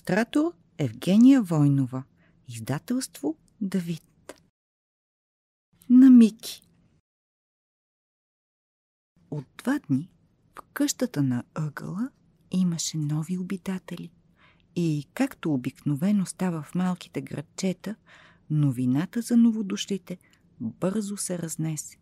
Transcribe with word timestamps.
Иллюстратор 0.00 0.52
Евгения 0.78 1.42
Войнова. 1.42 2.04
Издателство 2.48 3.36
Давид. 3.60 4.34
На 5.90 6.10
Мики. 6.10 6.62
От 9.30 9.44
два 9.58 9.78
дни 9.78 10.10
в 10.58 10.62
къщата 10.72 11.22
на 11.22 11.44
ъгъла 11.54 12.10
имаше 12.50 12.98
нови 12.98 13.38
обитатели. 13.38 14.10
И 14.76 15.06
както 15.14 15.54
обикновено 15.54 16.26
става 16.26 16.62
в 16.62 16.74
малките 16.74 17.20
градчета, 17.20 17.94
новината 18.50 19.20
за 19.22 19.36
новодошлите 19.36 20.18
бързо 20.60 21.16
се 21.16 21.38
разнесе. 21.38 21.98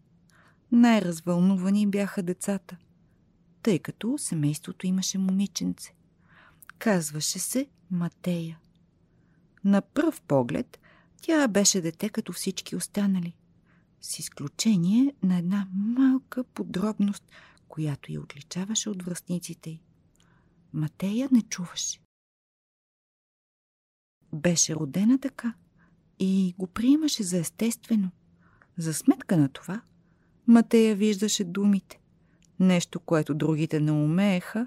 Най-развълнувани 0.73 1.87
бяха 1.87 2.23
децата, 2.23 2.77
тъй 3.63 3.79
като 3.79 4.19
семейството 4.19 4.87
имаше 4.87 5.19
момиченце. 5.19 5.95
Казваше 6.79 7.39
се 7.39 7.69
Матея. 7.91 8.59
На 9.65 9.81
пръв 9.81 10.21
поглед 10.21 10.79
тя 11.23 11.49
беше 11.49 11.81
дете 11.81 12.09
като 12.09 12.33
всички 12.33 12.77
останали, 12.77 13.35
с 14.01 14.19
изключение 14.19 15.15
на 15.23 15.39
една 15.39 15.69
малка 15.73 16.45
подробност, 16.45 17.25
която 17.69 18.13
я 18.13 18.21
отличаваше 18.21 18.91
от 18.91 19.03
връзниците 19.03 19.71
й. 19.71 19.81
Матея 20.73 21.29
не 21.33 21.43
чуваше. 21.43 22.01
Беше 24.33 24.75
родена 24.75 25.19
така 25.19 25.55
и 26.19 26.55
го 26.59 26.67
приемаше 26.67 27.23
за 27.23 27.39
естествено. 27.39 28.11
За 28.77 28.95
сметка 28.95 29.37
на 29.37 29.49
това, 29.49 29.83
Матея 30.47 30.97
виждаше 30.97 31.45
думите. 31.45 32.01
Нещо, 32.61 33.01
което 33.01 33.35
другите 33.35 33.81
не 33.81 33.93
умееха, 33.93 34.67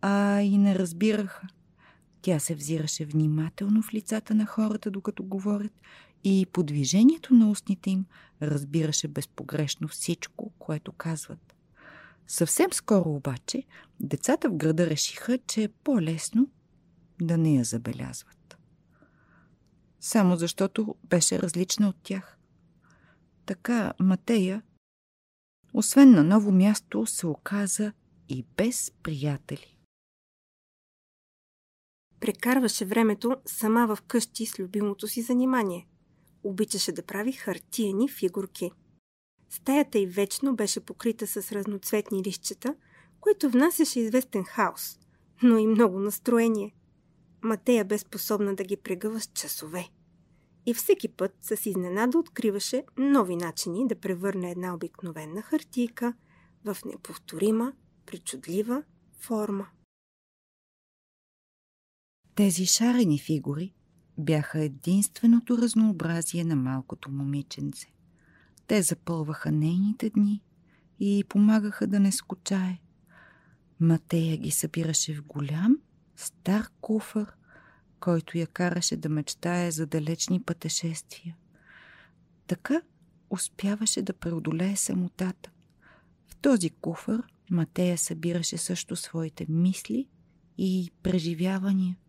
а 0.00 0.40
и 0.40 0.58
не 0.58 0.78
разбираха. 0.78 1.48
Тя 2.22 2.38
се 2.38 2.54
взираше 2.54 3.04
внимателно 3.04 3.82
в 3.82 3.94
лицата 3.94 4.34
на 4.34 4.46
хората, 4.46 4.90
докато 4.90 5.22
говорят, 5.22 5.72
и 6.24 6.46
по 6.52 6.62
движението 6.62 7.34
на 7.34 7.50
устните 7.50 7.90
им 7.90 8.04
разбираше 8.42 9.08
безпогрешно 9.08 9.88
всичко, 9.88 10.52
което 10.58 10.92
казват. 10.92 11.54
Съвсем 12.26 12.72
скоро 12.72 13.10
обаче 13.10 13.62
децата 14.00 14.48
в 14.48 14.56
града 14.56 14.86
решиха, 14.86 15.38
че 15.46 15.62
е 15.62 15.68
по-лесно 15.68 16.48
да 17.20 17.38
не 17.38 17.54
я 17.54 17.64
забелязват. 17.64 18.58
Само 20.00 20.36
защото 20.36 20.94
беше 21.04 21.38
различна 21.38 21.88
от 21.88 21.96
тях. 22.02 22.38
Така 23.46 23.92
Матея, 24.00 24.62
освен 25.74 26.10
на 26.10 26.24
ново 26.24 26.52
място, 26.52 27.06
се 27.06 27.26
оказа 27.26 27.92
и 28.28 28.44
без 28.56 28.92
приятели. 29.02 29.76
Прекарваше 32.20 32.84
времето 32.84 33.36
сама 33.46 33.86
в 33.86 34.02
къщи 34.02 34.46
с 34.46 34.58
любимото 34.58 35.08
си 35.08 35.22
занимание. 35.22 35.88
Обичаше 36.42 36.92
да 36.92 37.02
прави 37.02 37.32
хартиени 37.32 38.08
фигурки. 38.08 38.70
Стаята 39.50 39.98
й 39.98 40.06
вечно 40.06 40.56
беше 40.56 40.80
покрита 40.80 41.26
с 41.26 41.52
разноцветни 41.52 42.22
лищчета, 42.22 42.74
което 43.20 43.50
внасяше 43.50 44.00
известен 44.00 44.44
хаос, 44.44 44.98
но 45.42 45.58
и 45.58 45.66
много 45.66 45.98
настроение. 45.98 46.74
Матея 47.42 47.84
бе 47.84 47.98
способна 47.98 48.54
да 48.54 48.64
ги 48.64 48.76
прегъва 48.76 49.20
с 49.20 49.26
часове. 49.26 49.88
И 50.66 50.74
всеки 50.74 51.08
път 51.08 51.32
с 51.40 51.66
изненада 51.66 52.18
откриваше 52.18 52.84
нови 52.98 53.36
начини 53.36 53.88
да 53.88 54.00
превърне 54.00 54.50
една 54.50 54.74
обикновена 54.74 55.42
хартийка 55.42 56.14
в 56.64 56.76
неповторима, 56.84 57.72
причудлива 58.06 58.82
форма. 59.18 59.66
Тези 62.40 62.66
шарени 62.66 63.18
фигури 63.18 63.72
бяха 64.18 64.60
единственото 64.60 65.58
разнообразие 65.58 66.44
на 66.44 66.56
малкото 66.56 67.10
момиченце. 67.10 67.86
Те 68.66 68.82
запълваха 68.82 69.52
нейните 69.52 70.10
дни 70.10 70.42
и 71.00 71.24
помагаха 71.28 71.86
да 71.86 72.00
не 72.00 72.12
скучае. 72.12 72.78
Матея 73.80 74.36
ги 74.36 74.50
събираше 74.50 75.14
в 75.14 75.22
голям, 75.22 75.78
стар 76.16 76.68
куфър, 76.80 77.32
който 78.00 78.38
я 78.38 78.46
караше 78.46 78.96
да 78.96 79.08
мечтае 79.08 79.70
за 79.70 79.86
далечни 79.86 80.42
пътешествия. 80.42 81.36
Така 82.46 82.82
успяваше 83.30 84.02
да 84.02 84.12
преодолее 84.12 84.76
самотата. 84.76 85.50
В 86.26 86.36
този 86.36 86.70
куфър 86.70 87.22
Матея 87.50 87.98
събираше 87.98 88.56
също 88.56 88.96
своите 88.96 89.46
мисли 89.48 90.08
и 90.58 90.90
преживявания– 91.02 91.96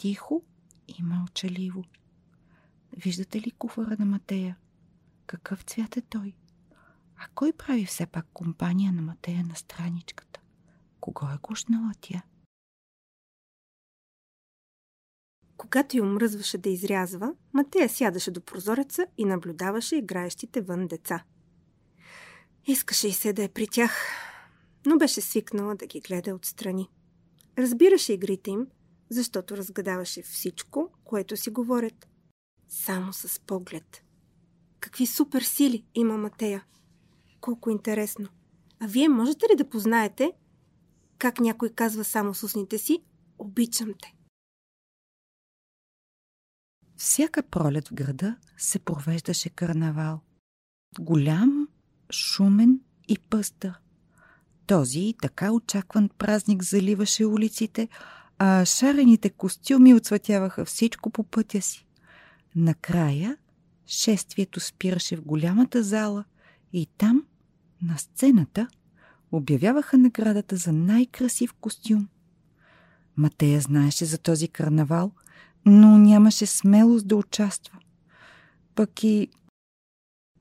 тихо 0.00 0.42
и 0.88 1.02
мълчаливо. 1.02 1.84
Виждате 2.96 3.40
ли 3.40 3.50
куфара 3.50 3.96
на 3.98 4.04
Матея? 4.04 4.56
Какъв 5.26 5.62
цвят 5.62 5.96
е 5.96 6.00
той? 6.00 6.34
А 7.16 7.28
кой 7.34 7.52
прави 7.52 7.86
все 7.86 8.06
пак 8.06 8.26
компания 8.32 8.92
на 8.92 9.02
Матея 9.02 9.44
на 9.44 9.56
страничката? 9.56 10.40
Кого 11.00 11.26
е 11.26 11.38
гушнала 11.42 11.92
тя? 12.00 12.22
Когато 15.56 15.96
й 15.96 16.00
омръзваше 16.00 16.58
да 16.58 16.68
изрязва, 16.68 17.34
Матея 17.52 17.88
сядаше 17.88 18.30
до 18.30 18.40
прозореца 18.40 19.06
и 19.18 19.24
наблюдаваше 19.24 19.96
играещите 19.96 20.60
вън 20.60 20.86
деца. 20.86 21.24
Искаше 22.66 23.08
и 23.08 23.12
се 23.12 23.32
да 23.32 23.44
е 23.44 23.48
при 23.48 23.66
тях, 23.66 24.06
но 24.86 24.98
беше 24.98 25.20
свикнала 25.20 25.74
да 25.74 25.86
ги 25.86 26.00
гледа 26.00 26.34
отстрани. 26.34 26.90
Разбираше 27.58 28.12
игрите 28.12 28.50
им, 28.50 28.66
защото 29.10 29.56
разгадаваше 29.56 30.22
всичко, 30.22 30.90
което 31.04 31.36
си 31.36 31.50
говорят. 31.50 32.08
Само 32.68 33.12
с 33.12 33.40
поглед. 33.40 34.02
Какви 34.80 35.06
супер 35.06 35.42
сили 35.42 35.84
има 35.94 36.16
Матея. 36.16 36.64
Колко 37.40 37.70
интересно. 37.70 38.28
А 38.80 38.86
вие 38.86 39.08
можете 39.08 39.46
ли 39.46 39.56
да 39.56 39.68
познаете 39.68 40.32
как 41.18 41.40
някой 41.40 41.68
казва 41.68 42.04
само 42.04 42.34
с 42.34 42.42
устните 42.42 42.78
си 42.78 42.98
«Обичам 43.38 43.94
те»? 44.02 44.14
Всяка 46.96 47.42
пролет 47.42 47.88
в 47.88 47.94
града 47.94 48.36
се 48.56 48.78
провеждаше 48.78 49.50
карнавал. 49.50 50.20
Голям, 51.00 51.68
шумен 52.12 52.80
и 53.08 53.18
пъстър. 53.18 53.80
Този 54.66 55.14
така 55.22 55.52
очакван 55.52 56.08
празник 56.18 56.62
заливаше 56.62 57.26
улиците, 57.26 57.88
а 58.42 58.64
шарените 58.64 59.30
костюми 59.30 59.94
отсветяваха 59.94 60.64
всичко 60.64 61.10
по 61.10 61.22
пътя 61.22 61.62
си. 61.62 61.86
Накрая 62.56 63.36
шествието 63.86 64.60
спираше 64.60 65.16
в 65.16 65.22
голямата 65.22 65.82
зала 65.82 66.24
и 66.72 66.86
там, 66.98 67.24
на 67.82 67.98
сцената, 67.98 68.68
обявяваха 69.32 69.98
наградата 69.98 70.56
за 70.56 70.72
най-красив 70.72 71.52
костюм. 71.52 72.08
Матея 73.16 73.60
знаеше 73.60 74.04
за 74.04 74.18
този 74.18 74.48
карнавал, 74.48 75.12
но 75.66 75.98
нямаше 75.98 76.46
смелост 76.46 77.08
да 77.08 77.16
участва. 77.16 77.78
Пък 78.74 79.04
и 79.04 79.28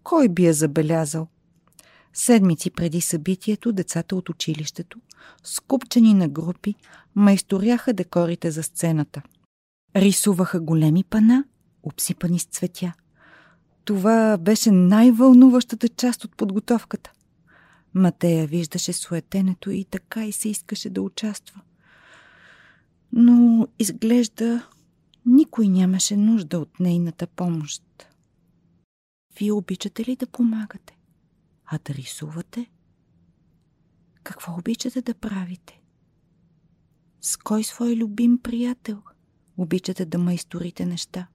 кой 0.04 0.30
би 0.30 0.46
я 0.46 0.54
забелязал? 0.54 1.28
Седмици 2.20 2.72
преди 2.72 3.02
събитието, 3.02 3.72
децата 3.72 4.16
от 4.16 4.30
училището, 4.30 5.00
скупчени 5.44 6.14
на 6.14 6.28
групи, 6.28 6.76
майсторяха 7.16 7.94
декорите 7.94 8.52
за 8.52 8.64
сцената. 8.64 9.22
Рисуваха 9.96 10.60
големи 10.60 11.04
пана, 11.04 11.44
обсипани 11.84 12.40
с 12.40 12.46
цветя. 12.46 12.94
Това 13.86 14.38
беше 14.38 14.72
най-вълнуващата 14.72 15.90
част 15.90 16.24
от 16.24 16.36
подготовката. 16.36 17.12
Матея 17.94 18.48
виждаше 18.48 18.94
суетенето 18.94 19.72
и 19.72 19.86
така 19.86 20.26
и 20.26 20.32
се 20.32 20.50
искаше 20.50 20.90
да 20.90 21.02
участва. 21.02 21.62
Но 23.14 23.68
изглежда 23.80 24.68
никой 25.26 25.68
нямаше 25.68 26.18
нужда 26.18 26.60
от 26.60 26.80
нейната 26.80 27.28
помощ. 27.28 27.84
Вие 29.40 29.52
обичате 29.52 30.06
ли 30.06 30.16
да 30.16 30.28
помагате? 30.28 30.99
А 31.72 31.80
да 31.86 31.94
рисувате? 31.94 32.72
Какво 34.24 34.54
обичате 34.54 35.02
да 35.02 35.14
правите? 35.14 35.82
С 37.22 37.38
кой 37.38 37.64
свой 37.64 37.96
любим 37.96 38.42
приятел 38.42 39.04
обичате 39.58 40.06
да 40.06 40.18
майсторите 40.18 40.86
неща? 40.86 41.28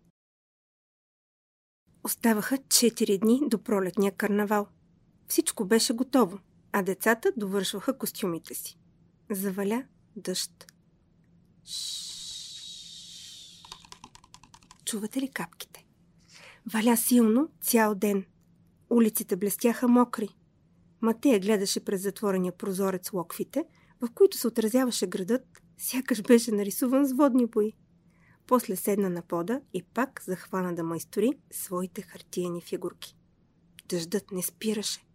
Оставаха 2.04 2.58
4 2.58 3.20
дни 3.20 3.40
до 3.48 3.62
пролетния 3.62 4.12
карнавал. 4.12 4.66
Всичко 5.28 5.64
беше 5.64 5.92
готово, 5.92 6.38
а 6.72 6.82
децата 6.82 7.32
довършваха 7.36 7.98
костюмите 7.98 8.54
си. 8.54 8.78
Заваля 9.30 9.84
дъжд. 10.16 10.72
Чувате 14.84 15.20
ли 15.20 15.28
капките? 15.28 15.86
Валя 16.66 16.96
силно 16.96 17.48
цял 17.60 17.94
ден. 17.94 18.24
Улиците 18.94 19.36
блестяха 19.36 19.88
мокри. 19.88 20.28
Матея 21.00 21.40
гледаше 21.40 21.84
през 21.84 22.02
затворения 22.02 22.52
прозорец 22.56 23.12
локвите, 23.12 23.64
в 24.00 24.08
които 24.14 24.36
се 24.36 24.46
отразяваше 24.46 25.06
градът, 25.06 25.42
сякаш 25.78 26.22
беше 26.22 26.52
нарисуван 26.52 27.06
с 27.06 27.12
водни 27.12 27.46
бои. 27.46 27.72
После 28.46 28.76
седна 28.76 29.10
на 29.10 29.22
пода 29.22 29.60
и 29.72 29.82
пак 29.82 30.22
захвана 30.24 30.74
да 30.74 30.84
майстори 30.84 31.30
своите 31.52 32.02
хартиени 32.02 32.60
фигурки. 32.60 33.16
Дъждът 33.88 34.30
не 34.32 34.42
спираше. 34.42 35.06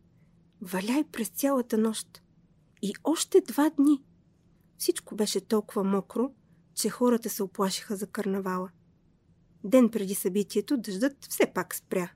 Валяй 0.61 1.03
през 1.11 1.29
цялата 1.29 1.77
нощ. 1.77 2.21
И 2.81 2.93
още 3.03 3.41
два 3.41 3.69
дни. 3.69 4.03
Всичко 4.77 5.15
беше 5.15 5.41
толкова 5.41 5.83
мокро, 5.83 6.31
че 6.75 6.89
хората 6.89 7.29
се 7.29 7.43
оплашиха 7.43 7.95
за 7.95 8.07
карнавала. 8.07 8.69
Ден 9.63 9.89
преди 9.89 10.15
събитието 10.15 10.77
дъждът 10.77 11.25
все 11.29 11.53
пак 11.53 11.75
спря. 11.75 12.11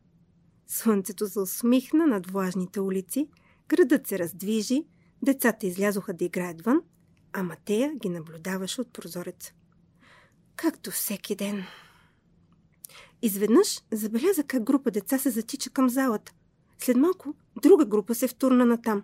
Слънцето 0.73 1.27
се 1.27 1.39
усмихна 1.39 2.07
над 2.07 2.31
влажните 2.31 2.79
улици, 2.79 3.27
градът 3.69 4.07
се 4.07 4.19
раздвижи, 4.19 4.85
децата 5.21 5.67
излязоха 5.67 6.13
да 6.13 6.25
играят 6.25 6.61
вън, 6.61 6.81
а 7.33 7.43
Матея 7.43 7.95
ги 7.95 8.09
наблюдаваше 8.09 8.81
от 8.81 8.93
прозореца. 8.93 9.53
Както 10.55 10.91
всеки 10.91 11.35
ден. 11.35 11.63
Изведнъж 13.21 13.81
забеляза 13.91 14.43
как 14.43 14.63
група 14.63 14.91
деца 14.91 15.17
се 15.17 15.29
затича 15.29 15.69
към 15.69 15.89
залата. 15.89 16.33
След 16.77 16.97
малко 16.97 17.35
друга 17.61 17.85
група 17.85 18.15
се 18.15 18.27
втурна 18.27 18.65
натам. 18.65 19.03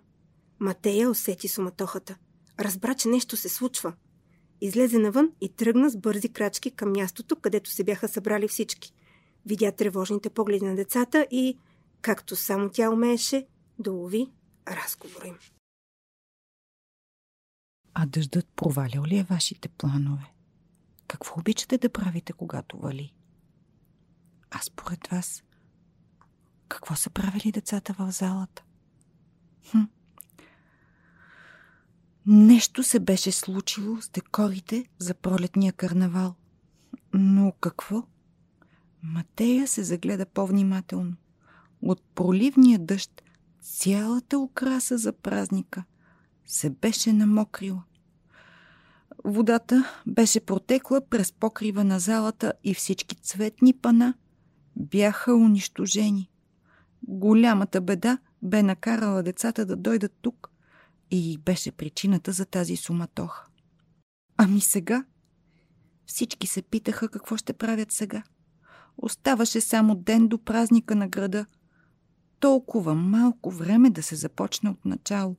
Матея 0.60 1.10
усети 1.10 1.48
суматохата. 1.48 2.16
Разбра, 2.60 2.94
че 2.94 3.08
нещо 3.08 3.36
се 3.36 3.48
случва. 3.48 3.92
Излезе 4.60 4.98
навън 4.98 5.32
и 5.40 5.48
тръгна 5.48 5.90
с 5.90 5.96
бързи 5.96 6.28
крачки 6.28 6.70
към 6.70 6.92
мястото, 6.92 7.36
където 7.36 7.70
се 7.70 7.84
бяха 7.84 8.08
събрали 8.08 8.48
всички. 8.48 8.92
Видя 9.46 9.72
тревожните 9.72 10.30
погледи 10.30 10.64
на 10.64 10.76
децата 10.76 11.26
и, 11.30 11.58
както 12.00 12.36
само 12.36 12.70
тя 12.70 12.90
умееше, 12.90 13.46
долови 13.78 14.32
разговора 14.68 15.26
им. 15.26 15.38
А 17.94 18.06
дъждът 18.06 18.48
провалял 18.56 19.04
ли 19.04 19.18
е 19.18 19.22
вашите 19.22 19.68
планове? 19.68 20.32
Какво 21.08 21.40
обичате 21.40 21.78
да 21.78 21.92
правите, 21.92 22.32
когато 22.32 22.78
вали? 22.78 23.14
А 24.50 24.58
според 24.62 25.06
вас, 25.06 25.42
какво 26.68 26.94
са 26.94 27.10
правили 27.10 27.52
децата 27.52 27.94
в 27.98 28.12
залата? 28.12 28.64
Хм. 29.70 29.82
Нещо 32.26 32.82
се 32.82 33.00
беше 33.00 33.32
случило 33.32 34.00
с 34.00 34.08
декорите 34.08 34.86
за 34.98 35.14
пролетния 35.14 35.72
карнавал. 35.72 36.34
Но 37.14 37.52
какво? 37.60 38.02
Матея 39.02 39.68
се 39.68 39.82
загледа 39.82 40.26
по-внимателно. 40.26 41.16
От 41.82 42.02
проливния 42.14 42.78
дъжд 42.78 43.22
цялата 43.60 44.38
украса 44.38 44.98
за 44.98 45.12
празника 45.12 45.84
се 46.46 46.70
беше 46.70 47.12
намокрила. 47.12 47.82
Водата 49.24 49.84
беше 50.06 50.40
протекла 50.40 51.00
през 51.00 51.32
покрива 51.32 51.84
на 51.84 51.98
залата 51.98 52.52
и 52.64 52.74
всички 52.74 53.16
цветни 53.16 53.72
пана 53.72 54.14
бяха 54.76 55.34
унищожени. 55.34 56.30
Голямата 57.02 57.80
беда 57.80 58.18
бе 58.42 58.62
накарала 58.62 59.22
децата 59.22 59.66
да 59.66 59.76
дойдат 59.76 60.12
тук 60.22 60.50
и 61.10 61.38
беше 61.38 61.72
причината 61.72 62.32
за 62.32 62.46
тази 62.46 62.76
суматоха. 62.76 63.46
Ами 64.36 64.60
сега? 64.60 65.04
Всички 66.06 66.46
се 66.46 66.62
питаха 66.62 67.08
какво 67.08 67.36
ще 67.36 67.52
правят 67.52 67.92
сега. 67.92 68.22
Оставаше 69.02 69.60
само 69.60 69.94
ден 69.94 70.28
до 70.28 70.38
празника 70.38 70.94
на 70.94 71.08
града. 71.08 71.46
Толкова 72.40 72.94
малко 72.94 73.50
време 73.50 73.90
да 73.90 74.02
се 74.02 74.16
започне 74.16 74.70
от 74.70 74.84
начало. 74.84 75.36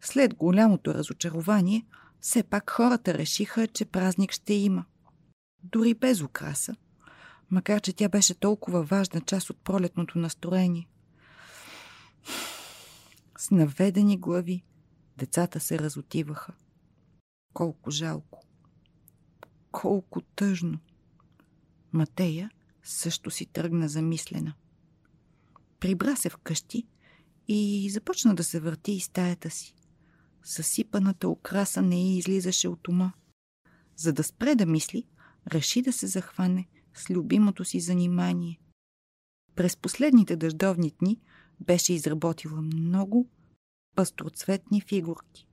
След 0.00 0.34
голямото 0.34 0.94
разочарование, 0.94 1.86
все 2.20 2.42
пак 2.42 2.70
хората 2.70 3.14
решиха, 3.14 3.66
че 3.66 3.84
празник 3.84 4.32
ще 4.32 4.54
има. 4.54 4.84
Дори 5.62 5.94
без 5.94 6.22
украса, 6.22 6.76
макар 7.50 7.80
че 7.80 7.92
тя 7.92 8.08
беше 8.08 8.34
толкова 8.34 8.82
важна 8.82 9.20
част 9.20 9.50
от 9.50 9.64
пролетното 9.64 10.18
настроение. 10.18 10.88
С 13.38 13.50
наведени 13.50 14.18
глави 14.18 14.64
децата 15.16 15.60
се 15.60 15.78
разотиваха. 15.78 16.52
Колко 17.54 17.90
жалко. 17.90 18.42
Колко 19.72 20.20
тъжно. 20.20 20.78
Матея 21.92 22.50
също 22.82 23.30
си 23.30 23.46
тръгна 23.46 23.88
замислена. 23.88 24.54
Прибра 25.80 26.16
се 26.16 26.28
вкъщи 26.28 26.86
и 27.48 27.90
започна 27.90 28.34
да 28.34 28.44
се 28.44 28.60
върти 28.60 28.92
из 28.92 29.04
стаята 29.04 29.50
си. 29.50 29.74
Съсипаната 30.42 31.28
украса 31.28 31.82
не 31.82 32.02
й 32.02 32.18
излизаше 32.18 32.68
от 32.68 32.88
ума. 32.88 33.12
За 33.96 34.12
да 34.12 34.24
спре 34.24 34.54
да 34.54 34.66
мисли, 34.66 35.06
реши 35.52 35.82
да 35.82 35.92
се 35.92 36.06
захване 36.06 36.68
с 36.94 37.10
любимото 37.10 37.64
си 37.64 37.80
занимание. 37.80 38.60
През 39.54 39.76
последните 39.76 40.36
дъждовни 40.36 40.92
дни 41.00 41.20
беше 41.60 41.92
изработила 41.92 42.62
много 42.62 43.28
пастроцветни 43.94 44.80
фигурки. 44.80 45.46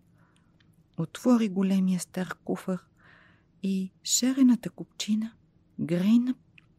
Отвори 0.98 1.50
големия 1.50 2.00
стар 2.00 2.36
куфър 2.44 2.80
и 3.64 3.92
шарената 4.04 4.70
купчина 4.70 5.34
грейна 5.80 6.36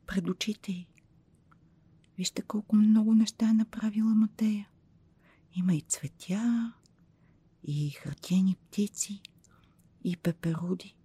пред 0.06 0.28
очите 0.28 0.72
й. 0.72 0.86
Вижте 2.18 2.42
колко 2.42 2.76
много 2.76 3.14
неща 3.14 3.48
е 3.48 3.52
направила 3.52 4.14
Матея. 4.14 4.68
Има 5.54 5.74
и 5.74 5.80
цветя, 5.80 6.72
и 7.62 7.90
хартиени 7.90 8.56
птици, 8.56 9.20
и 10.04 10.16
пеперуди. 10.16 10.96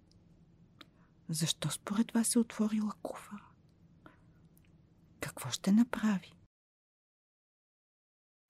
Защо 1.28 1.70
според 1.70 2.12
вас 2.12 2.28
се 2.28 2.38
отворила 2.38 2.92
куфара? 3.02 3.46
Какво 5.20 5.50
ще 5.50 5.72
направи? 5.72 6.32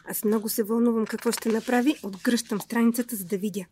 Аз 0.04 0.24
много 0.24 0.48
се 0.48 0.62
вълнувам 0.62 1.06
какво 1.06 1.32
ще 1.32 1.52
направи, 1.52 1.94
отгръщам 2.02 2.60
страницата, 2.60 3.16
за 3.16 3.24
да 3.24 3.38
видя. 3.38 3.64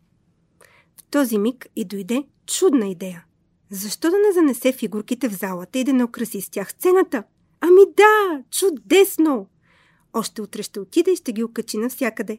В 0.99 1.03
този 1.03 1.37
миг 1.37 1.67
и 1.75 1.85
дойде 1.85 2.27
чудна 2.45 2.87
идея. 2.87 3.25
Защо 3.71 4.09
да 4.09 4.17
не 4.17 4.33
занесе 4.33 4.73
фигурките 4.73 5.29
в 5.29 5.33
залата 5.33 5.79
и 5.79 5.83
да 5.83 5.93
не 5.93 6.03
украси 6.03 6.41
с 6.41 6.49
тях 6.49 6.71
сцената? 6.71 7.23
Ами 7.61 7.81
да, 7.97 8.43
чудесно! 8.49 9.49
Още 10.13 10.41
утре 10.41 10.63
ще 10.63 10.79
отида 10.79 11.11
и 11.11 11.15
ще 11.15 11.33
ги 11.33 11.43
окачи 11.43 11.77
навсякъде. 11.77 12.37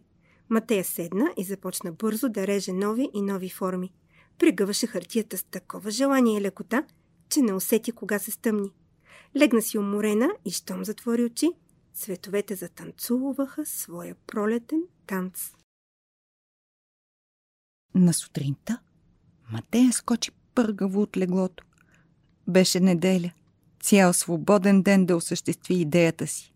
Матея 0.49 0.85
седна 0.85 1.33
и 1.37 1.45
започна 1.45 1.93
бързо 1.93 2.29
да 2.29 2.47
реже 2.47 2.73
нови 2.73 3.09
и 3.15 3.23
нови 3.23 3.49
форми. 3.49 3.93
Пригъваше 4.39 4.87
хартията 4.87 5.39
с 5.39 5.45
такова 5.45 5.91
желание 5.91 6.39
и 6.39 6.41
лекота, 6.41 6.85
че 7.29 7.41
не 7.41 7.53
усети 7.53 7.93
кога 7.93 8.19
се 8.19 8.31
стъмни. 8.31 8.73
Легна 9.37 9.63
си 9.63 9.79
уморена 9.79 10.31
и 10.45 10.51
щом 10.51 10.85
затвори 10.85 11.25
очи, 11.25 11.51
цветовете 11.95 12.55
затанцуваха 12.55 13.67
своя 13.67 14.15
пролетен 14.27 14.83
танц. 15.07 15.53
На 17.95 18.13
сутринта 18.13 18.79
Матея 19.53 19.93
скочи 19.93 20.31
пъргаво 20.55 21.03
от 21.03 21.17
леглото. 21.17 21.65
Беше 22.49 22.81
неделя, 22.81 23.31
цял 23.81 24.13
свободен 24.13 24.83
ден 24.83 25.07
да 25.07 25.17
осъществи 25.17 25.75
идеята 25.75 26.27
си. 26.27 26.53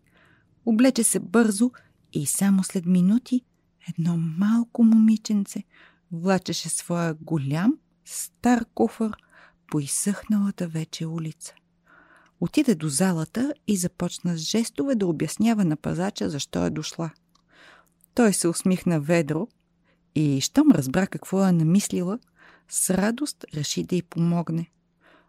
Облече 0.65 1.03
се 1.03 1.19
бързо 1.19 1.71
и 2.13 2.25
само 2.25 2.63
след 2.63 2.85
минути 2.85 3.41
едно 3.89 4.17
малко 4.17 4.83
момиченце 4.83 5.63
влачеше 6.11 6.69
своя 6.69 7.13
голям, 7.13 7.77
стар 8.05 8.65
куфър 8.73 9.11
по 9.71 9.79
изсъхналата 9.79 10.67
вече 10.67 11.05
улица. 11.05 11.53
Отиде 12.39 12.75
до 12.75 12.89
залата 12.89 13.53
и 13.67 13.77
започна 13.77 14.37
с 14.37 14.41
жестове 14.41 14.95
да 14.95 15.07
обяснява 15.07 15.65
на 15.65 15.75
пазача 15.75 16.29
защо 16.29 16.65
е 16.65 16.69
дошла. 16.69 17.11
Той 18.13 18.33
се 18.33 18.47
усмихна 18.47 18.99
ведро 18.99 19.47
и, 20.15 20.41
щом 20.41 20.71
разбра 20.71 21.07
какво 21.07 21.45
е 21.45 21.51
намислила, 21.51 22.19
с 22.69 22.89
радост 22.89 23.45
реши 23.53 23.83
да 23.83 23.95
й 23.95 24.01
помогне. 24.01 24.71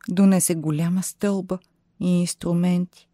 Донесе 0.08 0.54
голяма 0.54 1.02
стълба 1.02 1.58
и 2.00 2.20
инструменти. 2.20 3.08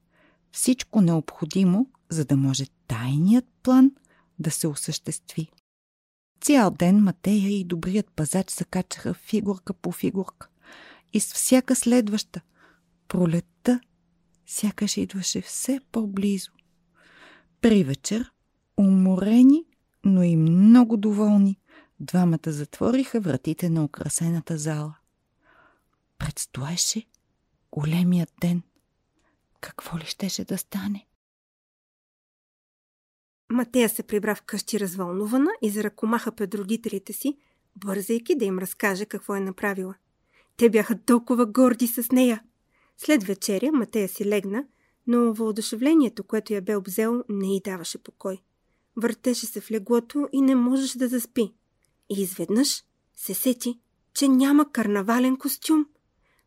Всичко 0.53 1.01
необходимо, 1.01 1.87
за 2.09 2.25
да 2.25 2.37
може 2.37 2.65
тайният 2.89 3.45
план 3.63 3.93
да 4.39 4.51
се 4.51 4.69
осъществи. 4.69 5.51
Цял 6.41 6.71
ден 6.71 7.03
Матея 7.03 7.51
и 7.51 7.65
добрият 7.65 8.11
пазач 8.11 8.51
закачаха 8.51 9.15
фигурка 9.15 9.75
по 9.75 9.93
фигурка. 9.93 10.49
И 11.13 11.21
с 11.21 11.33
всяка 11.33 11.77
следваща 11.77 12.41
пролетта 13.09 13.81
сякаш 14.47 14.97
идваше 14.97 15.41
все 15.41 15.81
по-близо. 15.93 16.51
При 17.61 17.85
вечер, 17.85 18.33
уморени, 18.77 19.65
но 20.05 20.23
и 20.23 20.37
много 20.37 20.97
доволни, 20.97 21.59
двамата 22.01 22.39
затвориха 22.47 23.21
вратите 23.21 23.71
на 23.71 23.85
украсената 23.85 24.59
зала. 24.59 24.95
Предстоеше 26.19 27.07
големият 27.73 28.33
ден. 28.41 28.63
Какво 29.61 29.99
ли 29.99 30.05
щеше 30.05 30.45
да 30.45 30.59
стане? 30.59 31.07
Матея 33.51 33.89
се 33.89 34.03
прибра 34.03 34.35
вкъщи 34.35 34.81
развълнувана 34.81 35.51
и 35.63 35.71
заръкомаха 35.71 36.33
пред 36.33 36.55
родителите 36.55 37.13
си, 37.13 37.39
бързайки 37.77 38.35
да 38.35 38.45
им 38.45 38.59
разкаже 38.59 39.07
какво 39.07 39.35
е 39.35 39.41
направила. 39.41 39.95
Те 40.57 40.71
бяха 40.71 40.99
толкова 41.03 41.47
горди 41.47 41.87
с 41.87 42.13
нея. 42.13 42.43
След 42.97 43.25
вечеря 43.25 43.73
Матея 43.73 44.09
си 44.09 44.25
легна, 44.25 44.65
но 45.07 45.35
въодушевлението, 45.35 46.25
което 46.25 46.53
я 46.53 46.63
бе 46.63 46.77
обзело, 46.77 47.25
не 47.29 47.57
й 47.57 47.61
даваше 47.65 48.03
покой. 48.03 48.43
Въртеше 48.97 49.47
се 49.47 49.61
в 49.61 49.71
леглото 49.71 50.29
и 50.33 50.41
не 50.41 50.55
можеше 50.55 50.99
да 50.99 51.09
заспи. 51.09 51.55
И 52.11 52.23
изведнъж 52.23 52.85
се 53.17 53.35
сети, 53.35 53.81
че 54.15 54.29
няма 54.29 54.73
карнавален 54.73 55.37
костюм. 55.37 55.87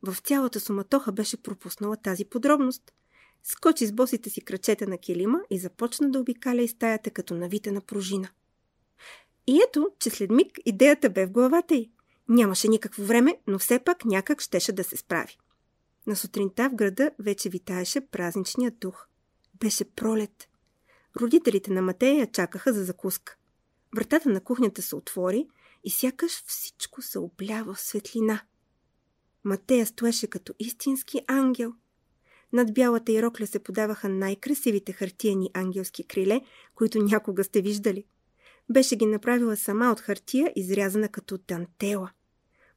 В 0.01 0.17
цялата 0.23 0.59
суматоха 0.59 1.11
беше 1.11 1.41
пропуснала 1.41 1.97
тази 1.97 2.25
подробност. 2.25 2.93
Скочи 3.43 3.85
с 3.85 3.91
босите 3.91 4.29
си 4.29 4.41
крачета 4.41 4.87
на 4.87 4.97
килима 4.97 5.39
и 5.49 5.59
започна 5.59 6.09
да 6.11 6.19
обикаля 6.19 6.61
и 6.61 6.67
стаята 6.67 7.11
като 7.11 7.35
навита 7.35 7.71
на 7.71 7.81
пружина. 7.81 8.29
И 9.47 9.61
ето, 9.67 9.89
че 9.99 10.09
след 10.09 10.31
миг 10.31 10.59
идеята 10.65 11.09
бе 11.09 11.25
в 11.25 11.31
главата 11.31 11.75
й. 11.75 11.91
Нямаше 12.29 12.67
никакво 12.67 13.03
време, 13.03 13.37
но 13.47 13.59
все 13.59 13.79
пак 13.79 14.05
някак 14.05 14.41
щеше 14.41 14.71
да 14.71 14.83
се 14.83 14.97
справи. 14.97 15.37
На 16.07 16.15
сутринта 16.15 16.69
в 16.69 16.75
града 16.75 17.11
вече 17.19 17.49
витаеше 17.49 18.01
празничният 18.01 18.79
дух. 18.79 19.07
Беше 19.59 19.85
пролет. 19.85 20.49
Родителите 21.21 21.71
на 21.71 21.81
Матея 21.81 22.31
чакаха 22.31 22.73
за 22.73 22.83
закуска. 22.83 23.37
Вратата 23.95 24.29
на 24.29 24.41
кухнята 24.41 24.81
се 24.81 24.95
отвори 24.95 25.47
и 25.83 25.89
сякаш 25.89 26.43
всичко 26.47 27.01
се 27.01 27.19
облява 27.19 27.73
в 27.73 27.81
светлина. 27.81 28.41
Матея 29.43 29.85
стоеше 29.85 30.27
като 30.27 30.53
истински 30.59 31.21
ангел. 31.27 31.73
Над 32.53 32.73
бялата 32.73 33.11
и 33.11 33.23
рокля 33.23 33.47
се 33.47 33.59
подаваха 33.59 34.09
най-красивите 34.09 34.93
хартияни 34.93 35.49
ангелски 35.53 36.03
криле, 36.03 36.41
които 36.75 37.03
някога 37.03 37.43
сте 37.43 37.61
виждали. 37.61 38.05
Беше 38.69 38.95
ги 38.95 39.05
направила 39.05 39.57
сама 39.57 39.91
от 39.91 39.99
хартия, 39.99 40.53
изрязана 40.55 41.09
като 41.09 41.37
дантела. 41.37 42.11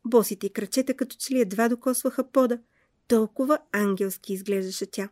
Босите 0.04 0.46
и 0.46 0.52
крачета 0.52 0.94
като 0.94 1.16
че 1.16 1.34
ли 1.34 1.40
едва 1.40 1.68
докосваха 1.68 2.30
пода. 2.30 2.58
Толкова 3.08 3.58
ангелски 3.72 4.32
изглеждаше 4.32 4.86
тя. 4.86 5.08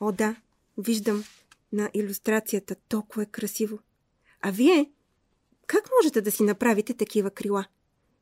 О 0.00 0.12
да, 0.12 0.36
виждам 0.78 1.24
на 1.72 1.90
иллюстрацията. 1.94 2.76
Толкова 2.88 3.22
е 3.22 3.26
красиво. 3.26 3.78
А 4.40 4.50
вие 4.50 4.92
как 5.70 5.84
можете 5.98 6.20
да 6.20 6.30
си 6.30 6.42
направите 6.42 6.94
такива 6.94 7.30
крила? 7.30 7.64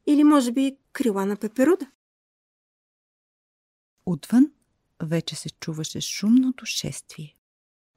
Или 0.06 0.24
може 0.24 0.52
би 0.52 0.76
крила 0.92 1.26
на 1.26 1.36
пеперуда? 1.36 1.90
Отвън 4.06 4.50
вече 5.02 5.36
се 5.36 5.50
чуваше 5.50 6.00
шумното 6.00 6.66
шествие. 6.66 7.36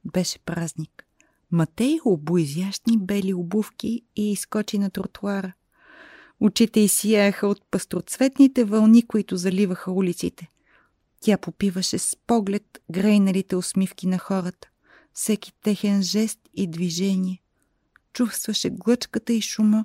Беше 0.04 0.38
празник. 0.38 1.06
Матей 1.50 1.98
обу 2.04 2.38
изящни 2.38 2.98
бели 2.98 3.34
обувки 3.34 4.02
и 4.16 4.32
изкочи 4.32 4.78
на 4.78 4.90
тротуара. 4.90 5.52
Очите 6.40 6.80
й 6.80 6.88
сияеха 6.88 7.46
от 7.46 7.70
пастроцветните 7.70 8.64
вълни, 8.64 9.06
които 9.06 9.36
заливаха 9.36 9.92
улиците. 9.92 10.48
Тя 11.20 11.38
попиваше 11.38 11.98
с 11.98 12.16
поглед 12.26 12.82
грейналите 12.90 13.56
усмивки 13.56 14.06
на 14.06 14.18
хората, 14.18 14.68
всеки 15.12 15.52
техен 15.62 16.02
жест 16.02 16.38
и 16.54 16.66
движение. 16.66 17.41
Чувстваше 18.12 18.70
глъчката 18.70 19.32
и 19.32 19.40
шума, 19.40 19.84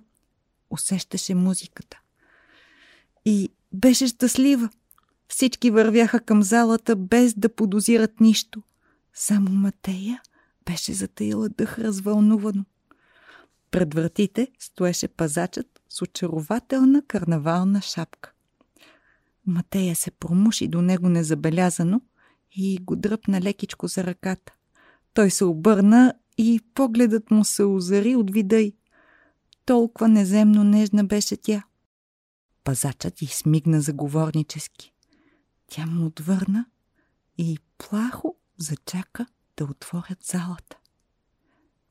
усещаше 0.69 1.35
музиката. 1.35 1.99
И 3.25 3.49
беше 3.73 4.07
щастлива. 4.07 4.69
Всички 5.27 5.71
вървяха 5.71 6.19
към 6.19 6.43
залата 6.43 6.95
без 6.95 7.33
да 7.33 7.49
подозират 7.49 8.19
нищо. 8.19 8.63
Само 9.13 9.49
Матея 9.49 10.21
беше 10.65 10.93
затаила 10.93 11.49
дъх 11.49 11.79
развълнувано. 11.79 12.65
Пред 13.71 13.93
вратите 13.93 14.47
стоеше 14.59 15.07
пазачът 15.07 15.81
с 15.89 16.01
очарователна 16.01 17.01
карнавална 17.07 17.81
шапка. 17.81 18.31
Матея 19.45 19.95
се 19.95 20.11
промуши 20.11 20.67
до 20.67 20.81
него 20.81 21.09
незабелязано 21.09 22.01
и 22.51 22.77
го 22.81 22.95
дръпна 22.95 23.41
лекичко 23.41 23.87
за 23.87 24.03
ръката. 24.03 24.53
Той 25.13 25.29
се 25.29 25.45
обърна 25.45 26.13
и 26.37 26.61
погледът 26.73 27.31
му 27.31 27.45
се 27.45 27.63
озари 27.63 28.15
от 28.15 28.31
вида 28.31 28.59
й. 28.59 28.75
Толкова 29.65 30.07
неземно 30.07 30.63
нежна 30.63 31.03
беше 31.03 31.37
тя. 31.37 31.63
Пазачът 32.63 33.21
й 33.21 33.27
смигна 33.27 33.81
заговорнически. 33.81 34.93
Тя 35.67 35.85
му 35.85 36.05
отвърна 36.05 36.65
и 37.37 37.59
плахо 37.77 38.35
зачака 38.57 39.25
да 39.57 39.63
отворят 39.63 40.23
залата. 40.23 40.77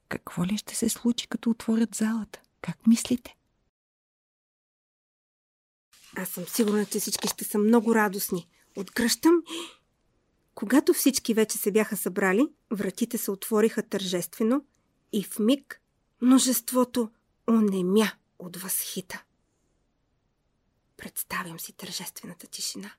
Какво 0.08 0.44
ли 0.44 0.56
ще 0.56 0.74
се 0.74 0.88
случи, 0.88 1.28
като 1.28 1.50
отворят 1.50 1.94
залата? 1.94 2.40
Как 2.60 2.86
мислите? 2.86 3.36
Аз 6.16 6.28
съм 6.28 6.44
сигурна, 6.46 6.86
че 6.86 7.00
всички 7.00 7.28
ще 7.28 7.44
са 7.44 7.58
много 7.58 7.94
радостни. 7.94 8.48
Отгръщам. 8.76 9.42
Когато 10.56 10.92
всички 10.92 11.34
вече 11.34 11.58
се 11.58 11.72
бяха 11.72 11.96
събрали, 11.96 12.48
вратите 12.70 13.18
се 13.18 13.30
отвориха 13.30 13.82
тържествено 13.82 14.64
и 15.12 15.24
в 15.24 15.38
миг 15.38 15.80
множеството 16.22 17.10
онемя 17.48 18.12
от 18.38 18.56
възхита. 18.56 19.22
Представям 20.96 21.60
си 21.60 21.72
тържествената 21.72 22.46
тишина. 22.46 22.92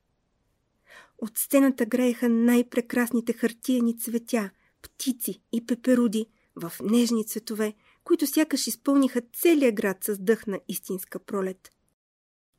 От 1.17 1.37
сцената 1.37 1.85
грееха 1.85 2.29
най-прекрасните 2.29 3.33
хартияни 3.33 3.99
цветя, 3.99 4.49
птици 4.81 5.41
и 5.51 5.65
пеперуди 5.65 6.25
в 6.55 6.73
нежни 6.83 7.25
цветове, 7.25 7.73
които 8.03 8.27
сякаш 8.27 8.67
изпълниха 8.67 9.21
целия 9.33 9.71
град 9.71 10.03
с 10.03 10.17
дъх 10.17 10.47
на 10.47 10.59
истинска 10.67 11.19
пролет. 11.19 11.69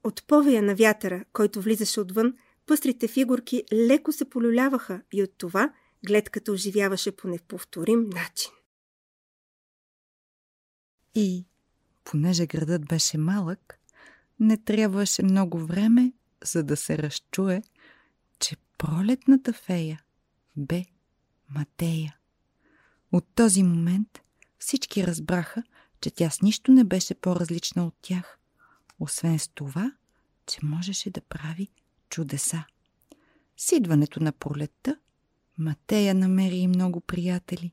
От 0.04 0.26
повея 0.26 0.62
на 0.62 0.74
вятъра, 0.74 1.24
който 1.32 1.60
влизаше 1.60 2.00
отвън, 2.00 2.34
пъстрите 2.68 3.08
фигурки 3.08 3.64
леко 3.72 4.12
се 4.12 4.30
полюляваха 4.30 5.02
и 5.12 5.22
от 5.22 5.38
това 5.38 5.72
гледката 6.06 6.52
оживяваше 6.52 7.16
по 7.16 7.28
неповторим 7.28 8.08
начин. 8.08 8.50
И, 11.14 11.46
понеже 12.04 12.46
градът 12.46 12.88
беше 12.88 13.18
малък, 13.18 13.80
не 14.40 14.56
трябваше 14.56 15.22
много 15.22 15.58
време, 15.58 16.12
за 16.44 16.62
да 16.62 16.76
се 16.76 16.98
разчуе, 16.98 17.62
че 18.40 18.56
пролетната 18.78 19.52
фея 19.52 20.02
бе 20.56 20.84
Матея. 21.50 22.16
От 23.12 23.26
този 23.34 23.62
момент 23.62 24.20
всички 24.58 25.06
разбраха, 25.06 25.62
че 26.00 26.10
тя 26.10 26.30
с 26.30 26.42
нищо 26.42 26.72
не 26.72 26.84
беше 26.84 27.14
по-различна 27.14 27.86
от 27.86 27.94
тях, 28.02 28.38
освен 29.00 29.38
с 29.38 29.48
това, 29.48 29.92
че 30.46 30.58
можеше 30.62 31.10
да 31.10 31.20
прави 31.20 31.68
чудеса. 32.08 32.64
С 33.56 33.72
идването 33.72 34.22
на 34.22 34.32
пролетта, 34.32 34.96
Матея 35.58 36.14
намери 36.14 36.56
и 36.56 36.68
много 36.68 37.00
приятели. 37.00 37.72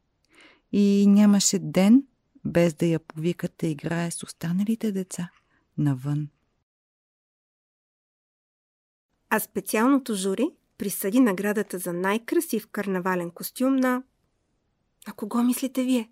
И 0.71 1.05
нямаше 1.07 1.59
ден, 1.59 2.07
без 2.45 2.73
да 2.73 2.85
я 2.85 2.99
повикат 2.99 3.53
да 3.59 3.67
играе 3.67 4.11
с 4.11 4.23
останалите 4.23 4.91
деца 4.91 5.29
навън. 5.77 6.27
А 9.29 9.39
специалното 9.39 10.15
жури 10.15 10.49
присъди 10.77 11.19
наградата 11.19 11.79
за 11.79 11.93
най-красив 11.93 12.67
карнавален 12.67 13.31
костюм 13.31 13.75
на... 13.75 14.03
На 15.07 15.13
кого 15.13 15.43
мислите 15.43 15.83
вие? 15.83 16.11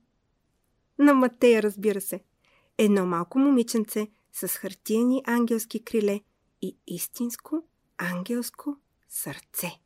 На 0.99 1.13
Матея, 1.13 1.63
разбира 1.63 2.01
се. 2.01 2.23
Едно 2.77 3.05
малко 3.05 3.39
момиченце 3.39 4.07
с 4.33 4.47
хартияни 4.47 5.23
ангелски 5.25 5.83
криле 5.83 6.21
и 6.61 6.77
истинско 6.87 7.63
ангелско 8.11 8.77
сърце. 9.09 9.82